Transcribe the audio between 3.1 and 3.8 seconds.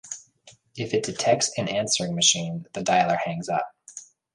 hangs up.